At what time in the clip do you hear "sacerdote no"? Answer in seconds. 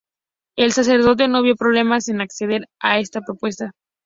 0.71-1.43